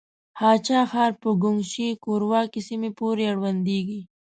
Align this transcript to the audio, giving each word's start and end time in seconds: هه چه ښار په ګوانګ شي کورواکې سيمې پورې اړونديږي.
هه 0.39 0.51
چه 0.65 0.75
ښار 0.91 1.11
په 1.21 1.29
ګوانګ 1.41 1.61
شي 1.71 1.87
کورواکې 2.03 2.61
سيمې 2.67 2.91
پورې 2.99 3.23
اړونديږي. 3.31 4.01